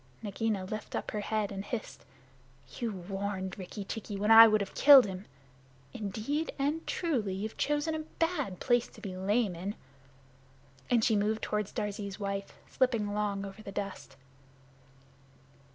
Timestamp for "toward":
11.43-11.67